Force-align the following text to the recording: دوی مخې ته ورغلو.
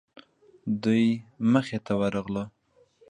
دوی 0.83 1.05
مخې 1.51 1.79
ته 1.85 1.93
ورغلو. 1.99 2.43